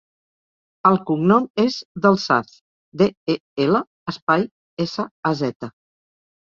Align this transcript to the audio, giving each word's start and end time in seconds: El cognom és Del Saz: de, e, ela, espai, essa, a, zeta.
El 0.89 0.95
cognom 1.09 1.45
és 1.65 1.77
Del 2.07 2.17
Saz: 2.25 2.57
de, 3.03 3.11
e, 3.35 3.37
ela, 3.69 3.85
espai, 4.15 4.51
essa, 4.89 5.09
a, 5.33 5.39
zeta. 5.47 5.75